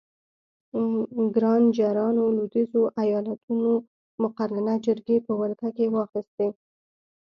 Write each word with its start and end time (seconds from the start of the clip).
ګرانجرانو 1.35 2.23
لوېدیځو 2.35 2.83
ایالتونو 3.01 3.71
مقننه 4.23 4.73
جرګې 4.85 5.17
په 5.25 5.31
ولکه 5.39 5.69
کې 5.77 5.85
واخیستې. 5.95 6.47